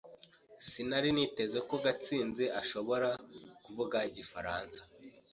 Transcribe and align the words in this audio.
Sinari 0.67 1.09
niteze 1.15 1.59
ko 1.67 1.75
Gatsinzi 1.85 2.45
azashobora 2.59 3.09
kuvuga 3.63 3.97
igifaransa. 4.09 4.79